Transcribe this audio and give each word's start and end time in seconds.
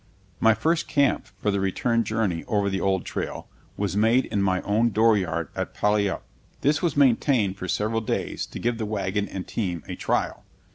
My 0.39 0.55
first 0.55 0.87
camp 0.87 1.27
for 1.43 1.51
the 1.51 1.59
return 1.59 2.03
journey 2.03 2.43
over 2.47 2.71
the 2.71 2.81
old 2.81 3.05
trail 3.05 3.47
was 3.77 3.95
made 3.95 4.25
in 4.25 4.41
my 4.41 4.63
own 4.63 4.89
dooryard 4.89 5.49
at 5.55 5.75
Puyallup. 5.75 6.23
This 6.61 6.81
was 6.81 6.97
maintained 6.97 7.57
for 7.57 7.67
several 7.67 8.01
days 8.01 8.47
to 8.47 8.57
give 8.57 8.79
the 8.79 8.87
wagon 8.87 9.27
and 9.29 9.47
team 9.47 9.83
a 9.87 9.95
trial. 9.95 10.43